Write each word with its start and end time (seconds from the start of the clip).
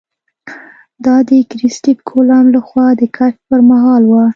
دا 1.05 1.15
د 1.29 1.31
کرسټېف 1.51 1.97
کولمب 2.09 2.47
له 2.55 2.61
خوا 2.67 2.87
د 2.99 3.03
کشف 3.15 3.39
پر 3.49 3.59
مهال 3.69 4.03
وه. 4.11 4.23